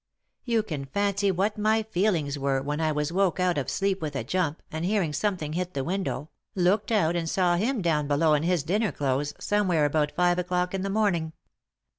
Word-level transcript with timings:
You 0.45 0.63
can 0.63 0.85
fancy 0.85 1.29
what 1.29 1.59
my 1.59 1.83
feelings 1.83 2.39
were 2.39 2.59
when 2.63 2.81
I 2.81 2.91
was 2.91 3.11
woke 3.13 3.39
out 3.39 3.59
of 3.59 3.69
sleep 3.69 4.01
with 4.01 4.15
a 4.15 4.23
jump, 4.23 4.63
and, 4.71 4.83
hearing 4.83 5.13
something 5.13 5.53
hit 5.53 5.75
the 5.75 5.83
window, 5.83 6.31
looked 6.55 6.91
out 6.91 7.15
and 7.15 7.29
saw 7.29 7.55
him 7.55 7.83
down 7.83 8.07
below, 8.07 8.33
in 8.33 8.41
his 8.41 8.63
dinner 8.63 8.91
clothes, 8.91 9.35
somewhere 9.39 9.85
about 9.85 10.11
five 10.13 10.39
o'clock 10.39 10.73
in 10.73 10.81
the 10.81 10.89
morning. 10.89 11.33